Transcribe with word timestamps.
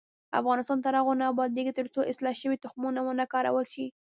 افغانستان 0.39 0.77
تر 0.85 0.93
هغو 0.99 1.13
نه 1.21 1.25
ابادیږي، 1.31 1.71
ترڅو 1.79 1.99
اصلاح 2.11 2.35
شوي 2.41 2.57
تخمونه 2.65 2.99
ونه 3.03 3.25
کارول 3.33 3.65
شي. 3.73 3.85